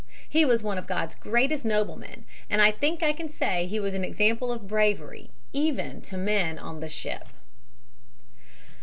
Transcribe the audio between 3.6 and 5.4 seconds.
he was an example of bravery